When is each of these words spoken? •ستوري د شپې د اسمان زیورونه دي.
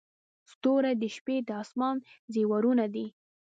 •ستوري 0.51 0.91
د 1.01 1.03
شپې 1.15 1.35
د 1.47 1.49
اسمان 1.63 1.97
زیورونه 2.33 2.85
دي. 2.93 3.05